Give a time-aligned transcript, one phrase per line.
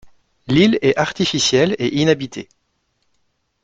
[0.47, 2.49] L’île est artificielle et inhabitée.